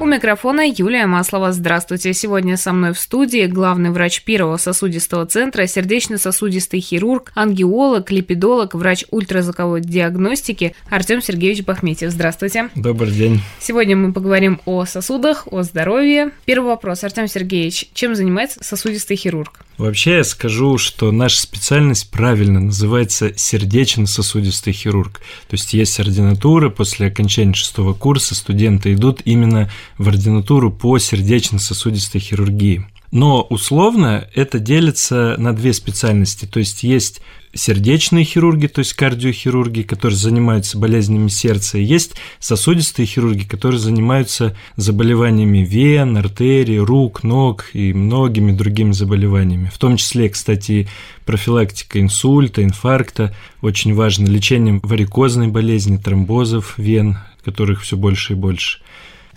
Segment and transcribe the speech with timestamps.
[0.00, 1.52] У микрофона Юлия Маслова.
[1.52, 2.14] Здравствуйте.
[2.14, 9.04] Сегодня со мной в студии главный врач первого сосудистого центра, сердечно-сосудистый хирург, ангиолог, липидолог, врач
[9.10, 12.12] ультразвуковой диагностики Артем Сергеевич Бахметьев.
[12.12, 12.70] Здравствуйте.
[12.74, 13.42] Добрый день.
[13.60, 16.30] Сегодня мы поговорим о сосудах, о здоровье.
[16.46, 17.04] Первый вопрос.
[17.04, 19.66] Артем Сергеевич, чем занимается сосудистый хирург?
[19.76, 25.20] Вообще я скажу, что наша специальность правильно называется сердечно-сосудистый хирург.
[25.48, 32.22] То есть есть ординатура, после окончания шестого курса студенты идут именно в ординатуру по сердечно-сосудистой
[32.22, 32.86] хирургии.
[33.12, 36.46] Но условно это делится на две специальности.
[36.46, 37.20] То есть есть
[37.52, 44.56] сердечные хирурги, то есть кардиохирурги, которые занимаются болезнями сердца, и есть сосудистые хирурги, которые занимаются
[44.76, 49.70] заболеваниями вен, артерий, рук, ног и многими другими заболеваниями.
[49.74, 50.88] В том числе, кстати,
[51.26, 58.78] профилактика инсульта, инфаркта, очень важно лечение варикозной болезни, тромбозов вен, которых все больше и больше.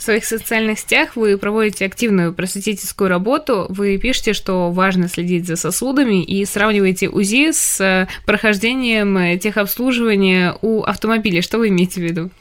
[0.03, 3.67] В своих социальных сетях вы проводите активную просветительскую работу.
[3.69, 10.83] Вы пишете, что важно следить за сосудами и сравниваете УЗИ с э, прохождением техобслуживания у
[10.83, 11.41] автомобиля.
[11.41, 12.31] Что вы имеете в виду?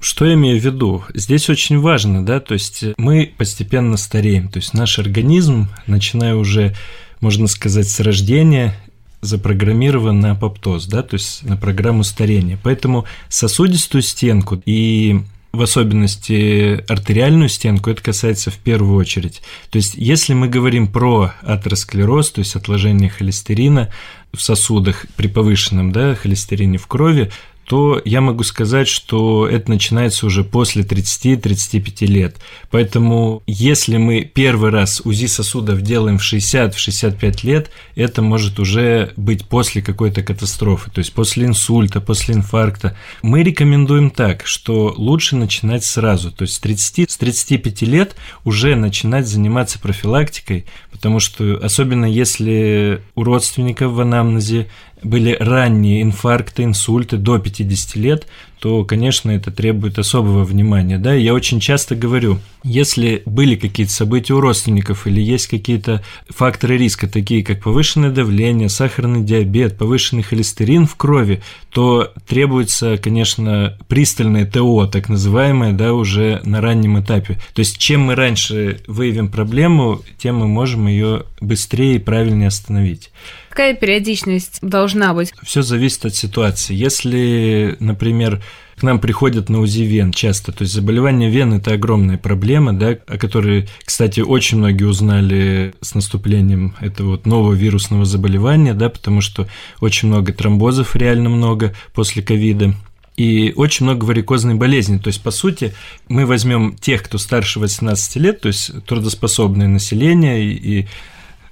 [0.00, 1.04] Что я имею в виду?
[1.14, 6.74] Здесь очень важно, да, то есть мы постепенно стареем, то есть наш организм, начиная уже,
[7.20, 8.74] можно сказать, с рождения,
[9.20, 12.58] запрограммирован на апоптоз, да, то есть на программу старения.
[12.60, 15.20] Поэтому сосудистую стенку и
[15.52, 19.42] в особенности артериальную стенку, это касается в первую очередь.
[19.70, 23.90] То есть, если мы говорим про атеросклероз, то есть отложение холестерина
[24.32, 27.30] в сосудах при повышенном да, холестерине в крови,
[27.64, 32.36] то я могу сказать, что это начинается уже после 30-35 лет.
[32.70, 39.46] Поэтому если мы первый раз УЗИ сосудов делаем в 60-65 лет, это может уже быть
[39.46, 42.96] после какой-то катастрофы, то есть после инсульта, после инфаркта.
[43.22, 48.74] Мы рекомендуем так, что лучше начинать сразу, то есть с 30 с 35 лет уже
[48.76, 54.68] начинать заниматься профилактикой, потому что особенно если у родственников в анамнезе
[55.02, 58.26] были ранние инфаркты, инсульты до 50 лет,
[58.62, 60.96] то, конечно, это требует особого внимания.
[60.96, 61.12] Да?
[61.14, 67.08] Я очень часто говорю, если были какие-то события у родственников или есть какие-то факторы риска,
[67.08, 71.42] такие как повышенное давление, сахарный диабет, повышенный холестерин в крови,
[71.72, 77.40] то требуется, конечно, пристальное ТО, так называемое, да, уже на раннем этапе.
[77.54, 83.10] То есть, чем мы раньше выявим проблему, тем мы можем ее быстрее и правильнее остановить.
[83.52, 85.34] Какая периодичность должна быть?
[85.42, 86.74] Все зависит от ситуации.
[86.74, 88.42] Если, например,
[88.76, 90.52] к нам приходят на УЗИ вен часто.
[90.52, 95.94] То есть заболевание вен– это огромная проблема, да, о которой, кстати, очень многие узнали с
[95.94, 99.46] наступлением этого вот нового вирусного заболевания, да, потому что
[99.80, 102.74] очень много тромбозов, реально много после ковида
[103.18, 104.96] и очень много варикозной болезни.
[104.96, 105.74] То есть, по сути,
[106.08, 110.88] мы возьмем тех, кто старше 18 лет, то есть трудоспособное население и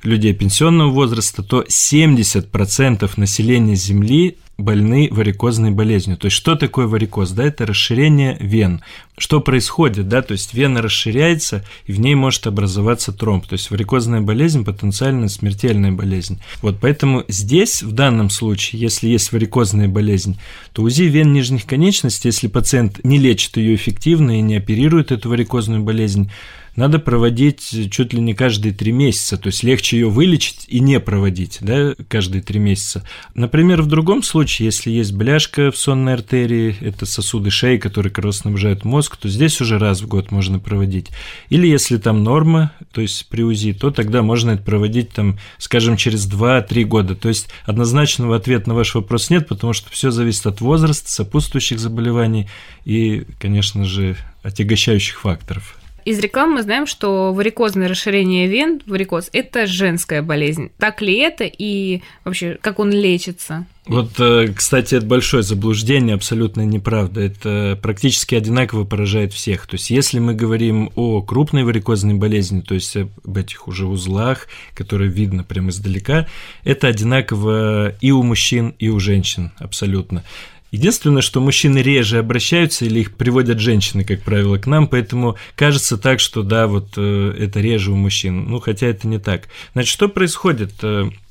[0.02, 6.16] людей пенсионного возраста, то 70% населения Земли больны варикозной болезнью.
[6.16, 7.30] То есть, что такое варикоз?
[7.30, 8.82] Да, это расширение вен.
[9.18, 10.08] Что происходит?
[10.08, 13.46] Да, то есть, вена расширяется, и в ней может образоваться тромб.
[13.46, 16.40] То есть, варикозная болезнь– потенциально смертельная болезнь.
[16.62, 20.38] Вот поэтому здесь, в данном случае, если есть варикозная болезнь,
[20.72, 25.28] то УЗИ вен нижних конечностей, если пациент не лечит ее эффективно и не оперирует эту
[25.30, 26.30] варикозную болезнь,
[26.80, 30.98] надо проводить чуть ли не каждые три месяца, то есть легче ее вылечить и не
[30.98, 33.04] проводить, да, каждые три месяца.
[33.34, 38.86] Например, в другом случае, если есть бляшка в сонной артерии, это сосуды шеи, которые кровоснабжают
[38.86, 41.08] мозг, то здесь уже раз в год можно проводить.
[41.50, 45.98] Или если там норма, то есть при УЗИ, то тогда можно это проводить там, скажем,
[45.98, 47.14] через 2-3 года.
[47.14, 51.78] То есть однозначного ответа на ваш вопрос нет, потому что все зависит от возраста, сопутствующих
[51.78, 52.48] заболеваний
[52.86, 55.76] и, конечно же, отягощающих факторов.
[56.04, 60.70] Из рекламы мы знаем, что варикозное расширение вен, варикоз, это женская болезнь.
[60.78, 63.66] Так ли это и вообще, как он лечится?
[63.86, 67.20] Вот, э, кстати, это большое заблуждение, абсолютно неправда.
[67.22, 69.66] Это практически одинаково поражает всех.
[69.66, 74.46] То есть, если мы говорим о крупной варикозной болезни, то есть об этих уже узлах,
[74.74, 76.26] которые видно прямо издалека,
[76.62, 80.24] это одинаково и у мужчин, и у женщин абсолютно.
[80.70, 85.98] Единственное, что мужчины реже обращаются или их приводят женщины, как правило, к нам, поэтому кажется
[85.98, 88.48] так, что да, вот э, это реже у мужчин.
[88.48, 89.48] Ну, хотя это не так.
[89.72, 90.72] Значит, что происходит?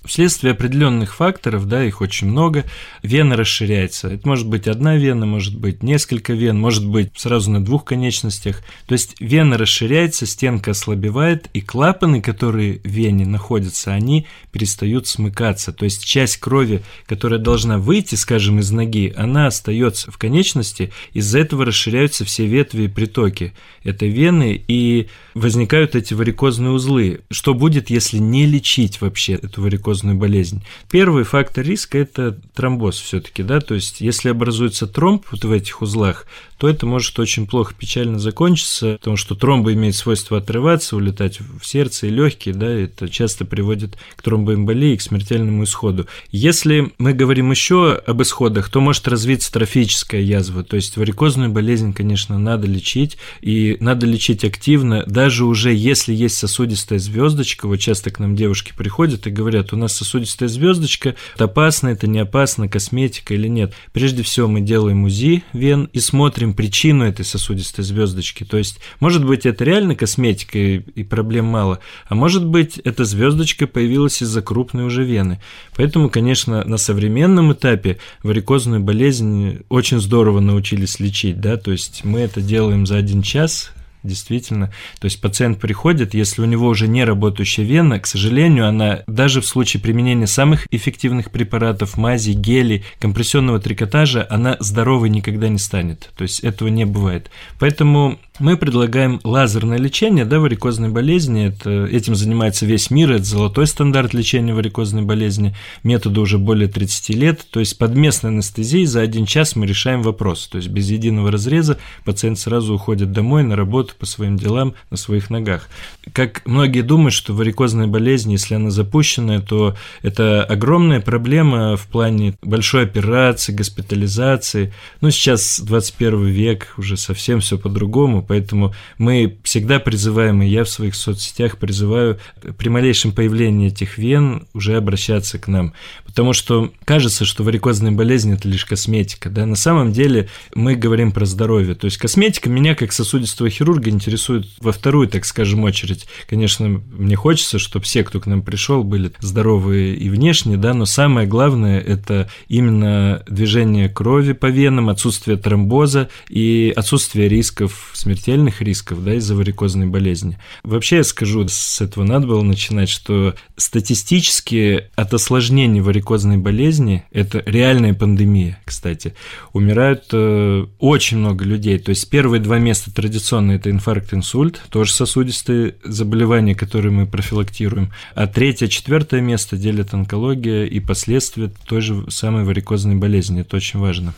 [0.06, 2.64] Вследствие определенных факторов, да, их очень много,
[3.04, 4.08] вена расширяется.
[4.08, 8.64] Это может быть одна вена, может быть несколько вен, может быть сразу на двух конечностях.
[8.88, 15.74] То есть вена расширяется, стенка ослабевает, и клапаны, которые в вене находятся, они перестают смыкаться.
[15.74, 21.40] То есть часть крови, которая должна выйти, скажем, из ноги, она остается в конечности, из-за
[21.40, 23.54] этого расширяются все ветви и притоки
[23.84, 27.20] этой вены, и возникают эти варикозные узлы.
[27.30, 30.64] Что будет, если не лечить вообще эту варикозную болезнь?
[30.90, 35.82] Первый фактор риска– это тромбоз все-таки, да, то есть если образуется тромб вот в этих
[35.82, 36.26] узлах,
[36.60, 41.66] то это может очень плохо, печально закончиться, потому что тромбы имеют свойство отрываться, улетать в
[41.66, 46.08] сердце и легкие, да, это часто приводит к тромбоэмболии к смертельному исходу.
[46.32, 51.94] Если мы говорим еще об исходах, то может развиться трофическая язва, то есть варикозную болезнь,
[51.94, 58.12] конечно, надо лечить, и надо лечить активно, даже уже если есть сосудистая звездочка, вот часто
[58.12, 62.68] к нам девушки приходят и говорят, у нас сосудистая звездочка, это опасно, это не опасно,
[62.68, 63.74] косметика или нет.
[63.94, 68.44] Прежде всего мы делаем УЗИ вен и смотрим, ищем причину этой сосудистой звездочки.
[68.44, 73.06] То есть, может быть, это реально косметика и, и проблем мало, а может быть, эта
[73.06, 75.40] звездочка появилась из-за крупной уже вены.
[75.76, 82.20] Поэтому, конечно, на современном этапе варикозную болезнь очень здорово научились лечить, да, то есть мы
[82.20, 84.72] это делаем за один час, Действительно.
[85.00, 89.42] То есть пациент приходит, если у него уже не работающая вена, к сожалению, она даже
[89.42, 96.12] в случае применения самых эффективных препаратов, мази, гели, компрессионного трикотажа, она здоровой никогда не станет.
[96.16, 97.30] То есть этого не бывает.
[97.60, 101.48] Поэтому мы предлагаем лазерное лечение да, варикозной болезни.
[101.48, 105.56] Это, этим занимается весь мир, это золотой стандарт лечения варикозной болезни.
[105.84, 107.46] Методу уже более 30 лет.
[107.52, 110.48] То есть под местной анестезией за один час мы решаем вопрос.
[110.48, 114.98] То есть без единого разреза пациент сразу уходит домой на работу по своим делам на
[114.98, 115.70] своих ногах.
[116.14, 122.36] Как многие думают, что варикозная болезнь, если она запущенная, то это огромная проблема в плане
[122.42, 124.74] большой операции, госпитализации.
[125.02, 130.70] Ну, сейчас 21 век, уже совсем все по-другому Поэтому мы всегда призываем, и я в
[130.70, 132.20] своих соцсетях призываю
[132.58, 135.74] при малейшем появлении этих вен уже обращаться к нам.
[136.06, 139.30] Потому что кажется, что варикозная болезнь– это лишь косметика.
[139.30, 139.46] Да?
[139.46, 141.76] На самом деле мы говорим про здоровье.
[141.76, 146.08] То есть косметика меня как сосудистого хирурга интересует во вторую, так скажем, очередь.
[146.28, 150.86] Конечно, мне хочется, чтобы все, кто к нам пришел, были здоровые и внешне, да, но
[150.86, 159.04] самое главное– это именно движение крови по венам, отсутствие тромбоза и отсутствие рисков смертельных рисков
[159.04, 160.38] да, из-за варикозной болезни.
[160.64, 167.44] Вообще я скажу, с этого надо было начинать, что статистически от осложнений варикозной болезни, это
[167.46, 169.14] реальная пандемия, кстати,
[169.54, 171.78] умирают э, очень много людей.
[171.80, 177.92] То есть первые два места традиционно это инфаркт, инсульт, тоже сосудистые заболевания, которые мы профилактируем.
[178.16, 183.42] А третье, четвертое место делят онкология и последствия той же самой варикозной болезни.
[183.42, 184.14] Это очень важно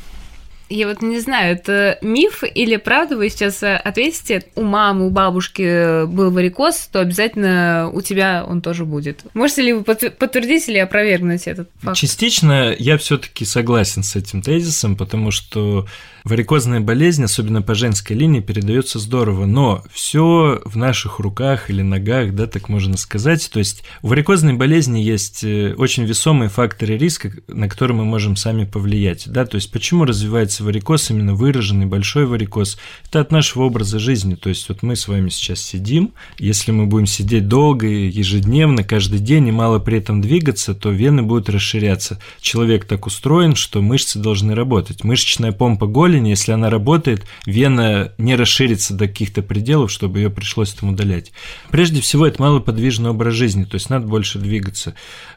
[0.71, 5.09] я вот не знаю, это миф или правда вы сейчас э, ответите, у мамы, у
[5.09, 9.23] бабушки был варикоз, то обязательно у тебя он тоже будет.
[9.33, 11.97] Можете ли вы подтвердить или опровергнуть этот факт?
[11.97, 15.87] Частично я все-таки согласен с этим тезисом, потому что
[16.23, 22.35] Варикозная болезнь, особенно по женской линии, передается здорово, но все в наших руках или ногах,
[22.35, 23.49] да, так можно сказать.
[23.51, 28.35] То есть у варикозной болезни есть э, очень весомые факторы риска, на которые мы можем
[28.35, 29.27] сами повлиять.
[29.27, 29.45] Да?
[29.45, 32.77] То есть почему развивается варикоз, именно выраженный большой варикоз,
[33.07, 34.35] это от нашего образа жизни.
[34.35, 39.19] То есть вот мы с вами сейчас сидим, если мы будем сидеть долго, ежедневно, каждый
[39.19, 42.19] день и мало при этом двигаться, то вены будут расширяться.
[42.41, 45.03] Человек так устроен, что мышцы должны работать.
[45.03, 50.29] Мышечная помпа голени голени, если она работает, вена не расширится до каких-то пределов, чтобы ее
[50.29, 51.31] пришлось там удалять.
[51.69, 54.93] Прежде всего, это малоподвижный образ жизни, то есть надо больше двигаться.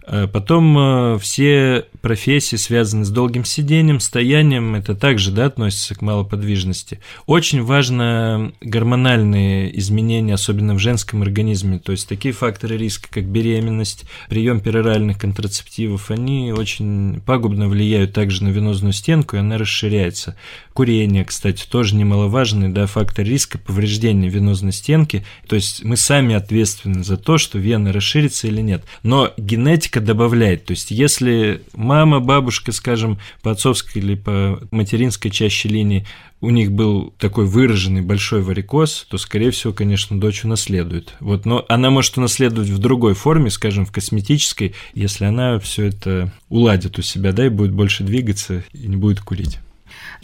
[0.07, 6.02] Э, потом э, все профессии, связанные с долгим сидением, стоянием, это также да, относится к
[6.02, 7.00] малоподвижности.
[7.26, 14.04] Очень важно гормональные изменения, особенно в женском организме, то есть такие факторы риска, как беременность,
[14.28, 20.37] прием пероральных контрацептивов, они очень пагубно влияют также на венозную стенку, и она расширяется.
[20.75, 27.04] Курение, кстати, тоже немаловажный да, фактор риска повреждения венозной стенки, то есть мы сами ответственны
[27.04, 28.85] за то, что вена расширится или нет.
[29.04, 30.64] Но генетика добавляет.
[30.64, 36.07] То есть, если мама, бабушка, скажем, по отцовской или по материнской чаще линии,
[36.40, 41.14] у них был такой выраженный большой варикоз, то, скорее всего, конечно, дочь унаследует.
[41.21, 46.33] Вот, но она может унаследовать в другой форме, скажем, в косметической, если она все это
[46.49, 49.61] уладит у себя, да, и будет больше двигаться и не будет курить.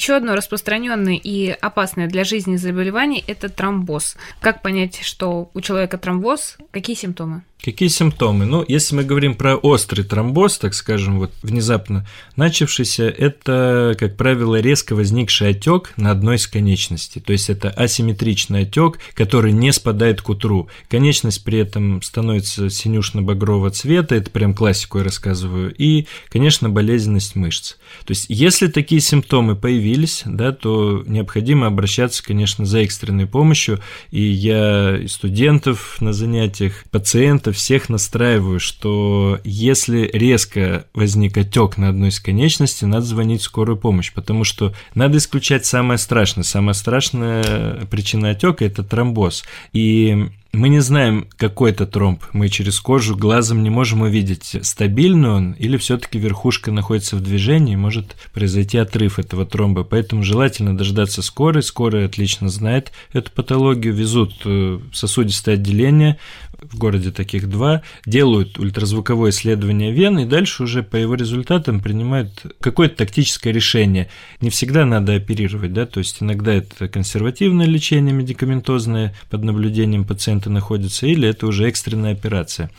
[0.01, 4.17] Еще одно распространенное и опасное для жизни заболевание– это тромбоз.
[4.41, 6.57] Как понять, что у человека тромбоз?
[6.71, 7.43] Какие симптомы?
[7.63, 8.47] Какие симптомы?
[8.47, 14.59] Ну, если мы говорим про острый тромбоз, так скажем, вот внезапно начавшийся, это, как правило,
[14.59, 17.21] резко возникший отек на одной из конечностей.
[17.21, 20.69] То есть это асимметричный отек, который не спадает к утру.
[20.89, 27.75] Конечность при этом становится синюшно-багрового цвета, это прям классику я рассказываю, и, конечно, болезненность мышц.
[28.07, 34.23] То есть если такие симптомы появились, да, то необходимо обращаться, конечно, за экстренной помощью, и
[34.23, 42.11] я студентов на занятиях, пациентов, это всех настраиваю, что если резко возник отек на одной
[42.11, 46.45] из конечностей, надо звонить в скорую помощь, потому что надо исключать самое страшное.
[46.45, 49.45] Самая страшная причина отека– это тромбоз.
[49.73, 52.25] И мы не знаем, какой это тромб.
[52.33, 57.77] Мы через кожу глазом не можем увидеть, стабильный он или все-таки верхушка находится в движении,
[57.77, 59.85] может произойти отрыв этого тромба.
[59.85, 61.63] Поэтому желательно дождаться скорой.
[61.63, 66.19] Скорая отлично знает эту патологию, везут в сосудистое отделение,
[66.63, 72.45] в городе таких два, делают ультразвуковое исследование вен и дальше уже по его результатам принимают
[72.61, 74.09] какое-то тактическое решение.
[74.41, 80.40] Не всегда надо оперировать, да, то есть иногда это консервативное лечение медикаментозное под наблюдением пациента
[80.49, 82.71] находится, или это уже экстренная операция.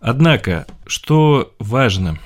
[0.00, 2.18] Однако, что важно,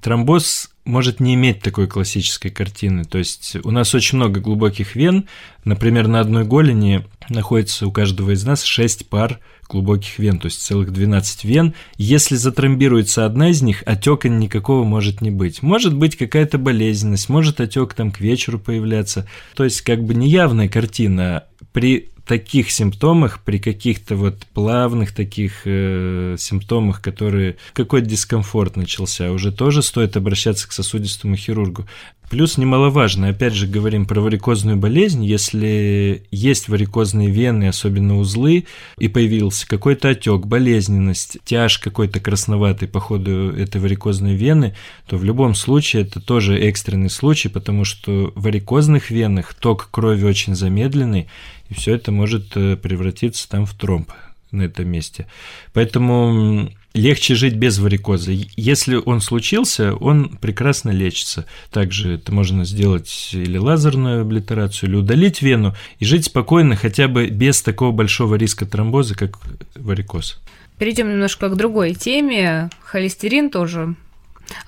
[0.00, 3.04] тромбоз может не иметь такой классической картины.
[3.04, 5.26] То есть у нас очень много глубоких вен.
[5.64, 10.60] Например, на одной голени находится у каждого из нас 6 пар глубоких вен, то есть
[10.60, 11.74] целых 12 вен.
[11.96, 15.62] Если затромбируется одна из них, отека никакого может не быть.
[15.62, 19.26] Может быть какая-то болезненность, может отек там к вечеру появляться.
[19.54, 21.44] То есть как бы неявная картина.
[21.72, 29.52] При таких симптомах, при каких-то вот плавных таких э, симптомах, которые какой-то дискомфорт начался, уже
[29.52, 31.86] тоже стоит обращаться к сосудистому хирургу.
[32.30, 38.64] Плюс немаловажно, опять же говорим про варикозную болезнь, если есть варикозные вены, особенно узлы,
[38.98, 44.74] и появился какой-то отек, болезненность, тяж какой-то красноватый по ходу этой варикозной вены,
[45.06, 50.24] то в любом случае это тоже экстренный случай, потому что в варикозных венах ток крови
[50.24, 51.28] очень замедленный,
[51.68, 54.10] и все это может э, превратиться там в тромб
[54.50, 55.26] на этом месте.
[55.72, 58.32] Поэтому легче жить без варикоза.
[58.32, 61.46] Если он случился, он прекрасно лечится.
[61.70, 67.26] Также это можно сделать или лазерную облитерацию, или удалить вену и жить спокойно, хотя бы
[67.26, 69.38] без такого большого риска тромбоза, как
[69.74, 70.40] варикоз.
[70.78, 72.70] Перейдем немножко к другой теме.
[72.82, 73.94] Холестерин тоже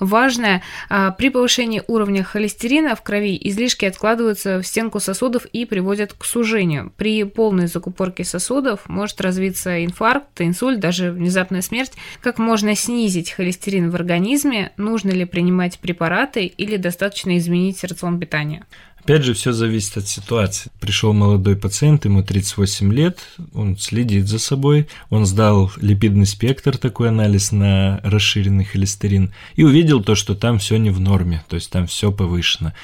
[0.00, 6.12] Важное, а, при повышении уровня холестерина в крови излишки откладываются в стенку сосудов и приводят
[6.12, 6.92] к сужению.
[6.96, 11.92] При полной закупорке сосудов может развиться инфаркт, инсульт, даже внезапная смерть.
[12.20, 14.72] Как можно снизить холестерин в организме?
[14.76, 18.66] Нужно ли принимать препараты или достаточно изменить рацион питания?
[19.06, 20.68] Опять же, все зависит от ситуации.
[20.80, 23.20] Пришел молодой пациент, ему 38 лет,
[23.54, 30.02] он следит за собой, он сдал липидный спектр, такой анализ на расширенный холестерин, и увидел
[30.02, 32.74] то, что там все не в норме, то есть там все повышено.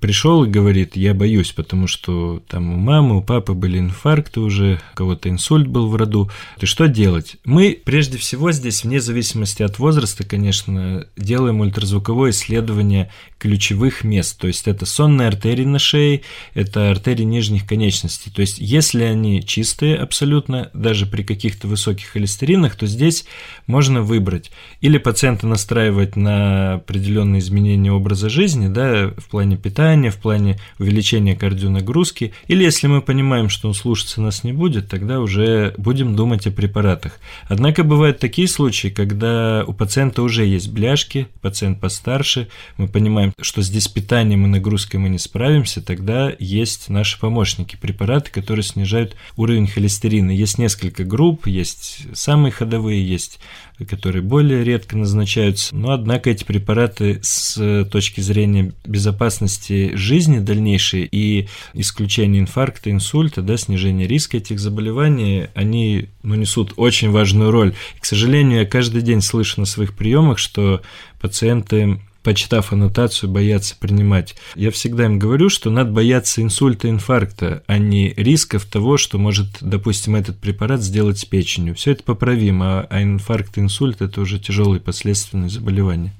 [0.00, 4.80] Пришел и говорит, я боюсь, потому что там у мамы, у папы были инфаркты уже,
[4.92, 6.30] у кого-то инсульт был в роду.
[6.60, 7.36] И что делать?
[7.44, 14.48] Мы, прежде всего, здесь, вне зависимости от возраста, конечно, делаем ультразвуковое исследование ключевых мест, то
[14.48, 16.22] есть это сонная артерия на шее,
[16.54, 18.32] это артерии нижних конечностей.
[18.32, 23.26] То есть, если они чистые абсолютно, даже при каких-то высоких холестеринах, то здесь
[23.68, 24.50] можно выбрать.
[24.80, 31.36] Или пациента настраивать на определенные изменения образа жизни, да, в плане питания, в плане увеличения
[31.36, 32.32] кардионагрузки.
[32.46, 36.50] Или если мы понимаем, что он слушаться нас не будет, тогда уже будем думать о
[36.50, 37.18] препаратах.
[37.48, 42.48] Однако бывают такие случаи, когда у пациента уже есть бляшки, пациент постарше,
[42.78, 48.30] мы понимаем, что здесь питанием и нагрузкой мы не справимся, тогда есть наши помощники, препараты,
[48.30, 50.30] которые снижают уровень холестерина.
[50.30, 53.38] Есть несколько групп, есть самые ходовые, есть
[53.84, 55.74] которые более редко назначаются.
[55.74, 63.56] Но, однако, эти препараты с точки зрения безопасности жизни дальнейшей и исключения инфаркта, инсульта, да,
[63.56, 67.74] снижения риска этих заболеваний, они ну, несут очень важную роль.
[67.96, 70.82] И, к сожалению, я каждый день слышу на своих приемах, что
[71.20, 74.36] пациенты почитав аннотацию, боятся принимать.
[74.54, 79.46] Я всегда им говорю, что надо бояться инсульта, инфаркта, а не рисков того, что может,
[79.62, 81.74] допустим, этот препарат сделать с печенью.
[81.74, 86.12] Все это поправимо, а инфаркт, инсульт– это уже тяжелые последственные заболевания.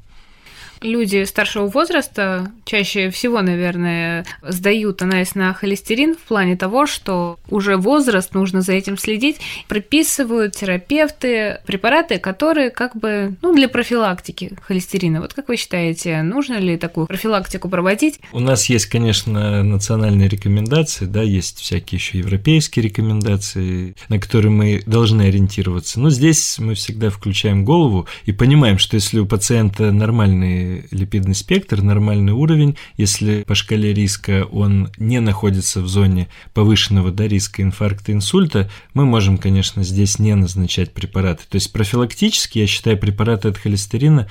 [0.81, 7.77] Люди старшего возраста чаще всего, наверное, сдают анализ на холестерин в плане того, что уже
[7.77, 9.37] возраст, нужно за этим следить.
[9.69, 15.21] Прописывают терапевты препараты, которые как бы ну, для профилактики холестерина.
[15.21, 18.21] Вот как вы считаете, нужно ли такую профилактику проводить?
[18.33, 24.83] У нас есть, конечно, национальные рекомендации, да, есть всякие еще европейские рекомендации, на которые мы
[24.87, 26.01] должны ориентироваться.
[26.01, 29.91] Но здесь мы всегда включаем голову и понимаем, что если у пациента
[30.91, 37.27] липидный спектр, нормальный уровень, если по шкале риска он не находится в зоне повышенного да,
[37.27, 41.45] риска инфаркта, инсульта, мы можем, конечно, здесь не назначать препараты.
[41.49, 44.29] То есть профилактически, я считаю, препараты от холестерина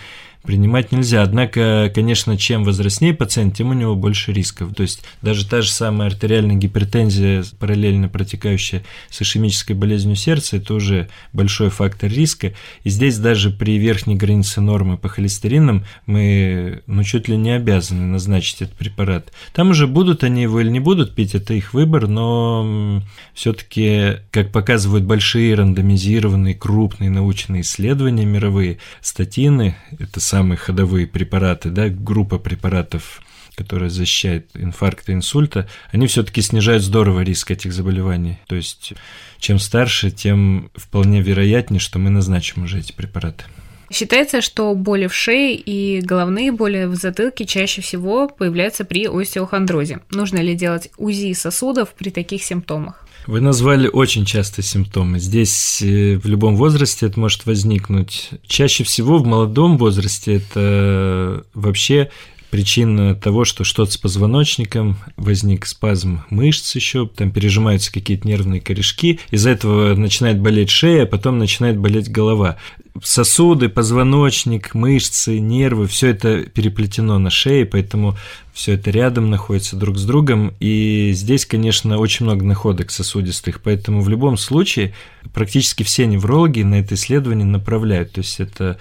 [0.47, 1.21] принимать нельзя.
[1.21, 4.73] Однако, конечно, чем возрастнее пациент, тем у него больше рисков.
[4.73, 10.73] То есть даже та же самая артериальная гипертензия, параллельно протекающая с ишемической болезнью сердца, это
[10.73, 12.53] уже большой фактор риска.
[12.85, 18.05] И здесь даже при верхней границе нормы по холестеринам мы ну, чуть ли не обязаны
[18.05, 19.33] назначить этот препарат.
[19.53, 24.53] Там уже будут они его или не будут пить, это их выбор, но все-таки, как
[24.53, 33.21] показывают большие рандомизированные крупные научные исследования мировые, статины, это самые ходовые препараты, да, группа препаратов,
[33.55, 38.37] которая защищает инфаркта, инсульта, они все-таки снижают здорово риск этих заболеваний.
[38.45, 38.93] То есть,
[39.39, 43.45] чем старше, тем вполне вероятнее, что мы назначим уже эти препараты.
[43.91, 50.01] Считается, что боли в шее и головные боли в затылке чаще всего появляются при остеохондрозе.
[50.11, 53.06] Нужно ли делать УЗИ сосудов при таких симптомах?
[53.27, 55.19] Вы назвали очень частые симптомы.
[55.19, 58.29] Здесь э, в любом возрасте это может возникнуть.
[58.47, 62.09] Чаще всего в молодом возрасте это вообще
[62.49, 69.19] причина того, что что-то с позвоночником, возник спазм мышц еще, там пережимаются какие-то нервные корешки,
[69.31, 72.57] из-за этого начинает болеть шея, а потом начинает болеть голова
[73.03, 78.17] сосуды, позвоночник, мышцы, нервы, все это переплетено на шее, поэтому
[78.53, 80.53] все это рядом находится друг с другом.
[80.59, 84.93] И здесь, конечно, очень много находок сосудистых, поэтому в любом случае
[85.33, 88.13] практически все неврологи на это исследование направляют.
[88.13, 88.77] То есть это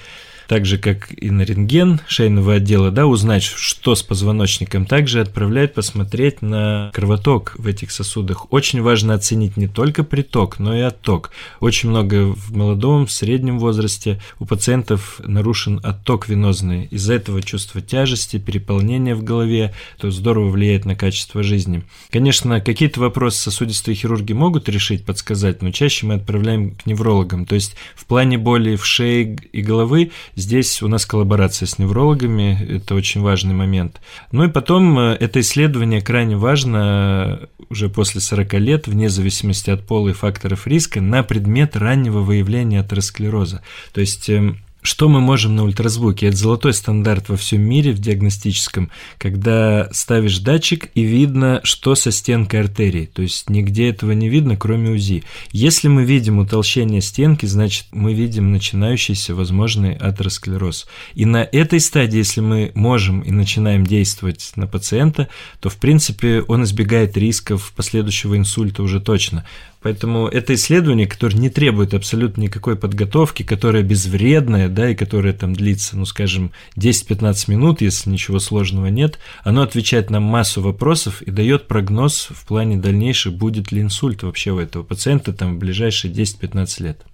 [0.48, 5.74] так же, как и на рентген шейного отдела, да, узнать, что с позвоночником, также отправляют
[5.74, 8.52] посмотреть на кровоток в этих сосудах.
[8.52, 11.30] Очень важно оценить не только приток, но и отток.
[11.60, 16.86] Очень много в молодом, в среднем возрасте у пациентов нарушен отток венозный.
[16.86, 21.84] Из-за этого чувство тяжести, переполнения в голове, то здорово влияет на качество жизни.
[22.10, 27.46] Конечно, какие-то вопросы сосудистые хирурги могут решить, подсказать, но чаще мы отправляем к неврологам.
[27.46, 32.76] То есть в плане боли в шее и головы Здесь у нас коллаборация с неврологами,
[32.76, 34.02] это очень важный момент.
[34.32, 39.70] Ну и потом э, это исследование крайне важно э, уже после 40 лет, вне зависимости
[39.70, 43.62] от пола и факторов риска, на предмет раннего выявления атеросклероза.
[43.94, 46.28] То есть эм, что мы можем на ультразвуке?
[46.28, 52.12] Это золотой стандарт во всем мире в диагностическом, когда ставишь датчик и видно, что со
[52.12, 53.06] стенкой артерии.
[53.06, 55.24] То есть нигде этого не видно, кроме УЗИ.
[55.50, 60.86] Если мы видим утолщение стенки, значит мы видим начинающийся возможный атеросклероз.
[61.14, 65.28] И на этой стадии, если мы можем и начинаем действовать на пациента,
[65.60, 69.44] то в принципе он избегает рисков последующего инсульта уже точно.
[69.86, 75.54] Поэтому это исследование, которое не требует абсолютно никакой подготовки, которое безвредное, да, и которое там
[75.54, 81.30] длится, ну, скажем, 10-15 минут, если ничего сложного нет, оно отвечает на массу вопросов и
[81.30, 86.12] дает прогноз в плане дальнейшего, будет ли инсульт вообще у этого пациента там в ближайшие
[86.12, 87.06] 10-15 лет.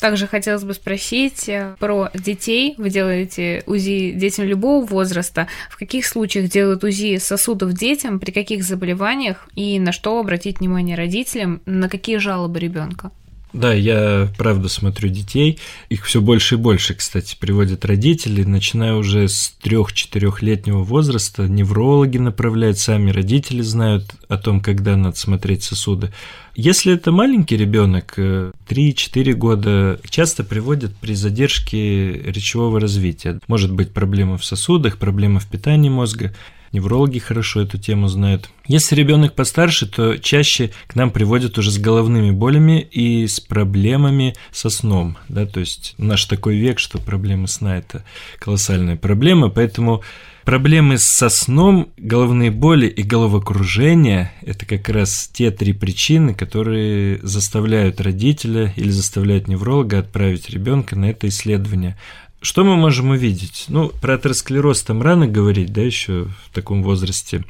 [0.00, 2.74] Также хотелось бы спросить э, про детей.
[2.78, 5.48] Вы делаете УЗИ детям любого возраста.
[5.70, 10.96] В каких случаях делают УЗИ сосудов детям, при каких заболеваниях и на что обратить внимание
[10.96, 13.10] родителям, на какие жалобы ребенка?
[13.52, 15.58] Да, я правда смотрю детей.
[15.88, 21.48] Их все больше и больше, кстати, приводят родители, начиная уже с 3-4-летнего возраста.
[21.48, 26.12] Неврологи направляют, сами родители знают о том, когда надо смотреть сосуды.
[26.54, 33.40] Если это маленький ребенок, 3-4 э, года, часто приводят при задержке речевого развития.
[33.48, 36.34] Может быть проблема в сосудах, проблема в питании мозга
[36.72, 38.50] неврологи хорошо эту тему знают.
[38.66, 44.34] Если ребенок постарше, то чаще к нам приводят уже с головными болями и с проблемами
[44.50, 45.16] со сном.
[45.28, 45.46] Да?
[45.46, 48.04] То есть наш такой век, что проблемы сна– это
[48.38, 50.02] колоссальная проблема, поэтому
[50.48, 58.00] Проблемы со сном, головные боли и головокружение– это как раз те три причины, которые заставляют
[58.00, 61.98] родителя или заставляют невролога отправить ребенка на это исследование.
[62.40, 63.64] Что мы можем увидеть?
[63.68, 67.44] Ну, про атеросклероз там рано говорить, да, еще в таком возрасте.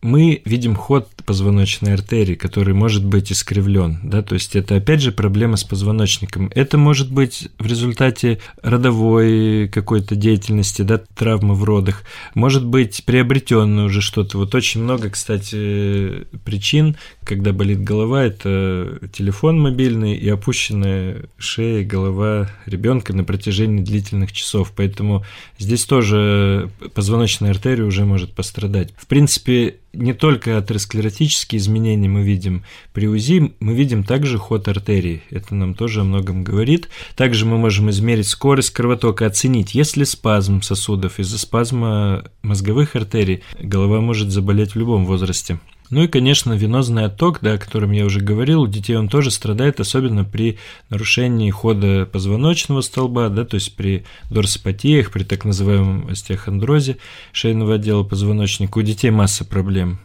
[0.00, 5.12] Мы видим ход позвоночной артерии, который может быть искривлен, да, то есть это опять же
[5.12, 6.50] проблема с позвоночником.
[6.54, 13.84] Это может быть в результате родовой какой-то деятельности, да, травмы в родах, может быть приобретенное
[13.84, 14.38] уже что-то.
[14.38, 22.48] Вот очень много, кстати, причин, когда болит голова, это телефон мобильный и опущенная шея, голова
[22.66, 24.72] ребенка на протяжении длительных часов.
[24.74, 25.24] Поэтому
[25.58, 28.94] здесь тоже позвоночная артерия уже может пострадать.
[28.96, 35.22] В принципе, не только атеросклеротические изменения мы видим при УЗИ, мы видим также ход артерий.
[35.30, 36.88] Это нам тоже о многом говорит.
[37.16, 41.18] Также мы можем измерить скорость кровотока, оценить, есть ли спазм сосудов.
[41.18, 45.58] Из-за спазма мозговых артерий голова может заболеть в любом возрасте.
[45.90, 49.30] Ну и, конечно, венозный отток, да, о котором я уже говорил, у детей он тоже
[49.30, 50.58] страдает, особенно при
[50.90, 56.98] нарушении хода позвоночного столба, да, то есть при дорсопатиях, при так называемом остеохондрозе
[57.32, 58.78] шейного отдела позвоночника.
[58.78, 59.98] У детей масса проблем.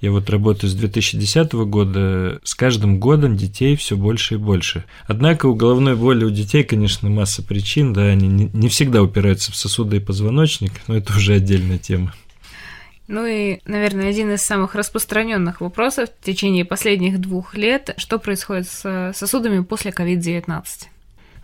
[0.00, 4.84] Я вот работаю с 2010 года, с каждым годом детей все больше и больше.
[5.06, 9.56] Однако у головной боли у детей, конечно, масса причин, да, они не всегда упираются в
[9.56, 12.12] сосуды и позвоночник, но это уже отдельная тема.
[13.08, 18.68] Ну и, наверное, один из самых распространенных вопросов в течение последних двух лет, что происходит
[18.68, 20.62] с сосудами после COVID-19?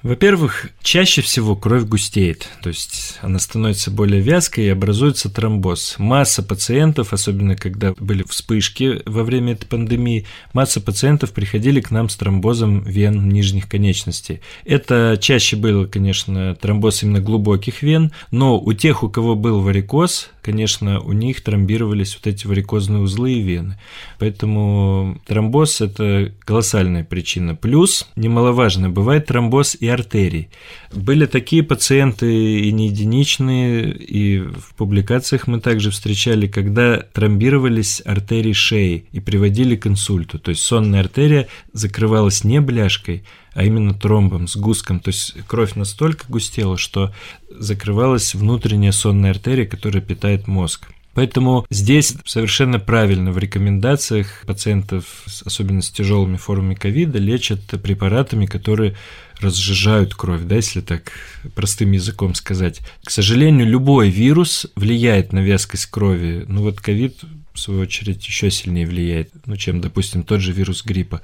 [0.05, 5.95] Во-первых, чаще всего кровь густеет, то есть она становится более вязкой и образуется тромбоз.
[5.97, 12.11] Масса пациентов, особенно когда были вспышки во время этой пандемии, масса пациентов приходили к нам
[12.11, 14.43] с тромбозом вен нижних конечностей.
[14.67, 20.29] Это чаще было, конечно, тромбоз именно глубоких вен, но у тех, у кого был варикоз,
[20.43, 23.81] конечно, у них тромбировались вот эти варикозные узлы и вены.
[24.19, 27.55] Поэтому тромбоз– это колоссальная причина.
[27.55, 30.49] Плюс, немаловажно, бывает тромбоз и артерий.
[30.93, 38.53] Были такие пациенты и не единичные, и в публикациях мы также встречали, когда тромбировались артерии
[38.53, 40.39] шеи и приводили к инсульту.
[40.39, 45.01] То есть сонная артерия закрывалась не бляшкой, а именно тромбом, сгустком.
[45.01, 47.15] То есть кровь настолько густела, что
[47.51, 50.89] закрывалась внутренняя сонная артерия, которая питает мозг.
[51.15, 55.05] Поэтому здесь совершенно правильно в рекомендациях пациентов,
[55.45, 58.97] особенно с тяжелыми формами ковида, лечат препаратами, которые
[59.41, 61.13] разжижают кровь, да, если так
[61.55, 62.81] простым языком сказать.
[63.05, 66.45] К сожалению, любой вирус влияет на вязкость крови.
[66.49, 67.21] Ну вот ковид,
[67.53, 71.23] в свою очередь, еще сильнее влияет, ну, чем, допустим, тот же вирус гриппа.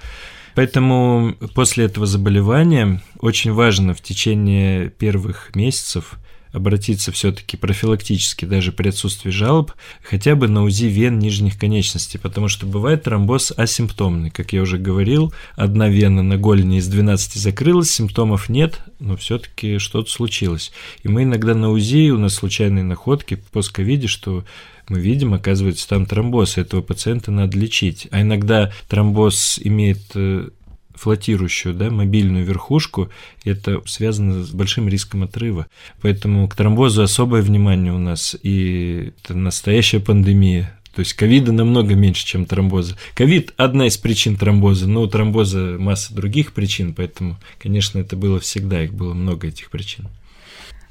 [0.54, 6.18] Поэтому после этого заболевания очень важно в течение первых месяцев
[6.52, 12.48] обратиться все-таки профилактически, даже при отсутствии жалоб, хотя бы на УЗИ вен нижних конечностей, потому
[12.48, 14.30] что бывает тромбоз асимптомный.
[14.30, 19.78] Как я уже говорил, одна вена на голени из 12 закрылась, симптомов нет, но все-таки
[19.78, 20.72] что-то случилось.
[21.02, 24.44] И мы иногда на УЗИ, у нас случайные находки по постковиде, что
[24.88, 28.08] мы видим, оказывается, там тромбоз, этого пациента надо лечить.
[28.10, 30.48] А иногда тромбоз имеет э,
[31.00, 33.08] флотирующую, да, мобильную верхушку,
[33.44, 35.66] это связано с большим риском отрыва.
[36.02, 40.76] Поэтому к тромбозу особое внимание у нас, и это настоящая пандемия.
[40.94, 42.98] То есть ковида намного меньше, чем тромбоза.
[43.14, 48.38] Ковид– одна из причин тромбоза, но у тромбоза масса других причин, поэтому, конечно, это было
[48.38, 50.08] всегда, их было много этих причин.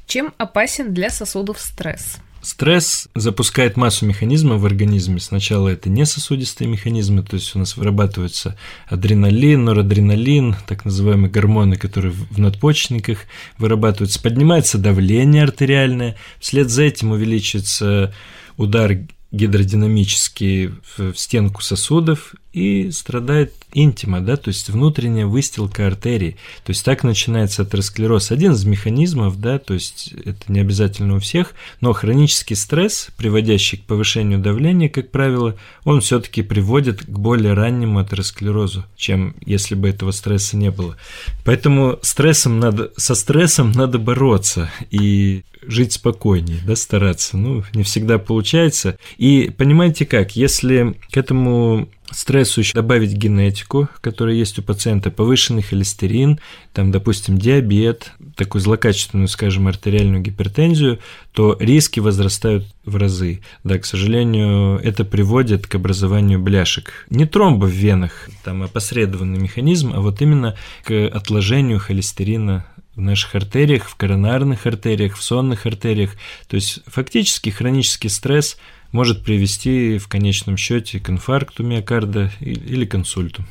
[0.07, 2.17] Чем опасен для сосудов стресс?
[2.41, 5.19] Стресс запускает массу механизмов в организме.
[5.19, 11.75] Сначала это не сосудистые механизмы, то есть у нас вырабатывается адреналин, норадреналин, так называемые гормоны,
[11.75, 13.19] которые в надпочечниках
[13.57, 14.21] вырабатываются.
[14.21, 18.13] Поднимается давление артериальное, вслед за этим увеличивается
[18.57, 18.99] удар
[19.31, 26.37] гидродинамически в стенку сосудов и страдает интима, да, то есть внутренняя выстилка артерий.
[26.63, 28.31] То есть так начинается атеросклероз.
[28.31, 33.77] Один из механизмов, да, то есть это не обязательно у всех, но хронический стресс, приводящий
[33.77, 39.89] к повышению давления, как правило, он все-таки приводит к более раннему атеросклерозу, чем если бы
[39.89, 40.97] этого стресса не было.
[41.45, 47.37] Поэтому стрессом надо, со стрессом надо бороться и жить спокойнее, да, стараться.
[47.37, 48.97] Ну, не всегда получается.
[49.17, 55.61] И понимаете как, если к этому стрессу еще добавить генетику, которая есть у пациента, повышенный
[55.61, 56.39] холестерин,
[56.73, 60.99] там, допустим, диабет, такую злокачественную, скажем, артериальную гипертензию,
[61.31, 63.41] то риски возрастают в разы.
[63.63, 67.05] Да, к сожалению, это приводит к образованию бляшек.
[67.09, 73.35] Не тромба в венах, там опосредованный механизм, а вот именно к отложению холестерина в наших
[73.35, 76.11] артериях, в коронарных артериях, в сонных артериях.
[76.47, 78.57] То есть фактически хронический стресс–
[78.91, 83.43] может привести в конечном счете к инфаркту миокарда или к инсульту.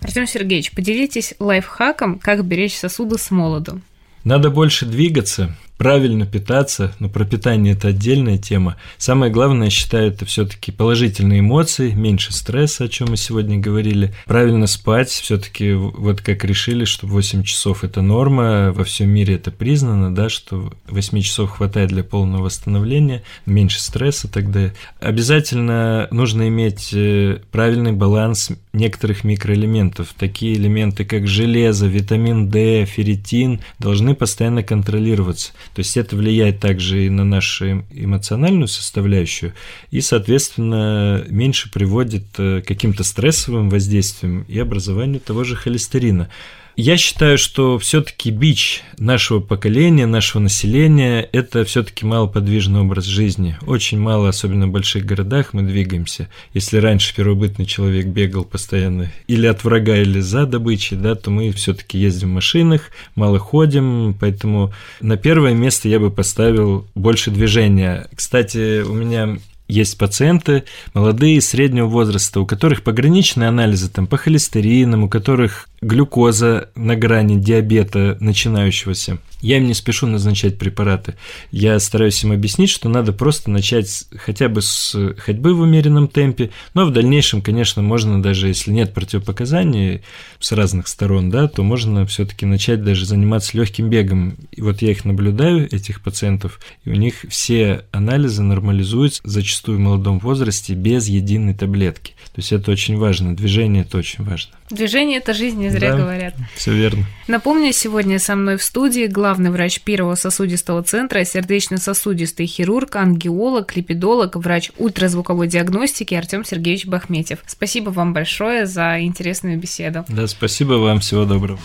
[0.00, 3.80] Артем Сергеевич, поделитесь лайфхаком, как беречь сосуды с молоду.
[4.24, 8.76] Надо больше двигаться, правильно питаться, но про питание это отдельная тема.
[8.98, 14.14] Самое главное, я считаю, это все-таки положительные эмоции, меньше стресса, о чем мы сегодня говорили,
[14.26, 19.50] правильно спать, все-таки вот как решили, что 8 часов это норма, во всем мире это
[19.50, 24.70] признано, да, что 8 часов хватает для полного восстановления, меньше стресса тогда.
[25.00, 30.14] Обязательно нужно иметь э, правильный баланс некоторых микроэлементов.
[30.18, 35.52] Такие элементы, как железо, витамин D, ферритин, должны постоянно контролироваться.
[35.74, 39.54] То есть это влияет также и на нашу эмоциональную составляющую,
[39.90, 46.28] и, соответственно, меньше приводит к каким-то стрессовым воздействиям и образованию того же холестерина.
[46.76, 53.56] Я считаю, что все-таки бич нашего поколения, нашего населения– это все-таки малоподвижный образ жизни.
[53.64, 56.28] Очень мало, особенно в больших городах, мы двигаемся.
[56.52, 61.52] Если раньше первобытный человек бегал постоянно или от врага, или за добычей, да, то мы
[61.52, 68.08] все-таки ездим в машинах, мало ходим, поэтому на первое место я бы поставил больше движения.
[68.16, 75.04] Кстати, у меня есть пациенты молодые, среднего возраста, у которых пограничные анализы там, по холестеринам,
[75.04, 79.18] у которых глюкоза на грани диабета начинающегося.
[79.40, 81.16] Я им не спешу назначать препараты.
[81.50, 86.50] Я стараюсь им объяснить, что надо просто начать хотя бы с ходьбы в умеренном темпе,
[86.72, 90.00] но в дальнейшем, конечно, можно даже, если нет противопоказаний
[90.40, 94.36] с разных сторон, да, то можно все-таки начать даже заниматься легким бегом.
[94.50, 99.80] И вот я их наблюдаю, этих пациентов, и у них все анализы нормализуются зачастую в
[99.82, 102.12] молодом возрасте без единой таблетки.
[102.34, 104.54] То есть это очень важно, движение это очень важно.
[104.70, 106.34] Движение– это жизнь, зря да, говорят.
[106.54, 107.04] Все верно.
[107.28, 114.36] Напомню, сегодня со мной в студии главный врач первого сосудистого центра, сердечно-сосудистый хирург, ангиолог, липидолог,
[114.36, 117.38] врач ультразвуковой диагностики Артем Сергеевич Бахметьев.
[117.46, 120.04] Спасибо вам большое за интересную беседу.
[120.08, 121.58] Да, спасибо вам, всего доброго.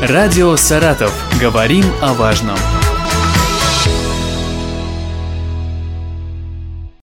[0.00, 1.14] Радио «Саратов».
[1.40, 2.58] Говорим о важном.